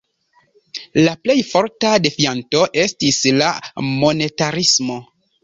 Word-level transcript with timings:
La 1.07 1.11
plej 1.25 1.35
forta 1.49 1.91
defianto 2.07 2.63
estis 2.85 3.21
la 3.37 3.53
monetarismo. 4.01 4.99